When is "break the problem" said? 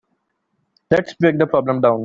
1.13-1.79